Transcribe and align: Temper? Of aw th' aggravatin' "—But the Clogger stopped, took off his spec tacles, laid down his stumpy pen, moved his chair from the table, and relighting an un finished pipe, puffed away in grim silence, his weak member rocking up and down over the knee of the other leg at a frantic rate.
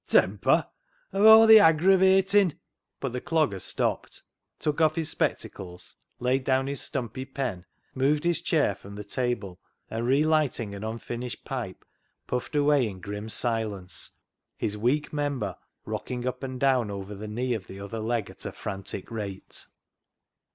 Temper? 0.07 0.65
Of 1.13 1.27
aw 1.27 1.45
th' 1.45 1.59
aggravatin' 1.59 2.57
"—But 2.99 3.13
the 3.13 3.21
Clogger 3.21 3.61
stopped, 3.61 4.23
took 4.57 4.81
off 4.81 4.95
his 4.95 5.09
spec 5.11 5.37
tacles, 5.37 5.93
laid 6.19 6.43
down 6.43 6.65
his 6.65 6.81
stumpy 6.81 7.23
pen, 7.23 7.65
moved 7.93 8.23
his 8.23 8.41
chair 8.41 8.73
from 8.73 8.95
the 8.95 9.03
table, 9.03 9.59
and 9.91 10.07
relighting 10.07 10.73
an 10.73 10.83
un 10.83 10.97
finished 10.97 11.45
pipe, 11.45 11.85
puffed 12.25 12.55
away 12.55 12.87
in 12.87 12.99
grim 12.99 13.29
silence, 13.29 14.09
his 14.57 14.75
weak 14.75 15.13
member 15.13 15.55
rocking 15.85 16.25
up 16.27 16.41
and 16.41 16.59
down 16.59 16.89
over 16.89 17.13
the 17.13 17.27
knee 17.27 17.53
of 17.53 17.67
the 17.67 17.79
other 17.79 17.99
leg 17.99 18.31
at 18.31 18.43
a 18.43 18.51
frantic 18.51 19.11
rate. 19.11 19.67